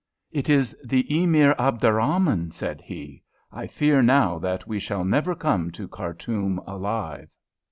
[0.31, 3.21] "It is the Emir Abderrahman," said he.
[3.51, 7.29] "I fear now that we shall never come to Khartoum alive."